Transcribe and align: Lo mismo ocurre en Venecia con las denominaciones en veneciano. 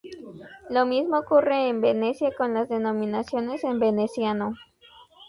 Lo 0.71 0.87
mismo 0.87 1.19
ocurre 1.19 1.69
en 1.69 1.79
Venecia 1.79 2.31
con 2.35 2.55
las 2.55 2.67
denominaciones 2.67 3.63
en 3.63 3.77
veneciano. 3.79 4.55